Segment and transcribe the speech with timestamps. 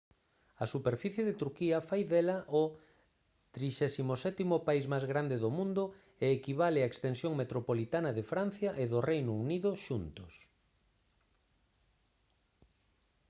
[0.63, 2.63] a superficie de turquía fai dela o
[3.55, 5.83] 37.º país máis grande do mundo
[6.25, 10.33] e equivale á extensión metropolitana de francia e do reino unido xuntos